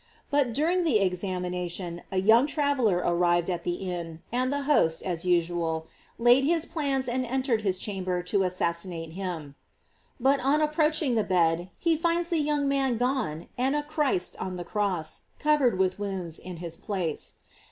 But 0.31 0.51
during 0.55 0.83
the 0.83 0.97
examination, 0.99 2.01
a 2.11 2.17
young 2.17 2.47
traveller 2.47 2.97
arrived 3.05 3.51
at 3.51 3.63
the 3.63 3.75
inn, 3.75 4.23
and 4.31 4.51
the 4.51 4.63
host, 4.63 5.03
as 5.03 5.25
usual, 5.25 5.85
laid 6.17 6.43
his 6.43 6.65
plans 6.65 7.07
and 7.07 7.23
entered 7.23 7.61
his 7.61 7.77
chamber 7.77 8.23
to 8.23 8.41
assassinate 8.41 9.11
him: 9.11 9.53
but 10.19 10.39
on 10.39 10.59
approaching 10.59 11.13
the 11.13 11.23
bed, 11.23 11.69
he 11.77 11.95
finds 11.95 12.29
the 12.29 12.39
young 12.39 12.67
man 12.67 12.97
gone 12.97 13.47
and 13.59 13.75
a 13.75 13.83
Christ 13.83 14.35
on 14.39 14.55
the 14.55 14.63
cross, 14.65 15.25
covered 15.37 15.77
with 15.77 15.99
wounds, 15.99 16.39
in 16.39 16.57
his 16.57 16.77
place. 16.77 17.35